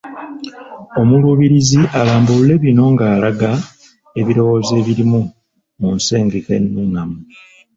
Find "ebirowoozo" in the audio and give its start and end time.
4.19-4.73